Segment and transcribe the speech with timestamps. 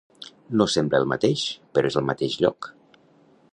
[0.61, 1.45] No sembla el mateix,
[1.77, 2.73] però és al mateix lloc.